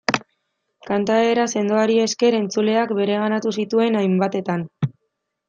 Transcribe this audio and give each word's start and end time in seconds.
Kantaera 0.87 1.43
sendoari 1.59 1.97
esker, 2.05 2.39
entzuleak 2.39 2.95
bereganatu 3.01 3.55
zituen 3.59 4.01
hainbatetan. 4.01 4.67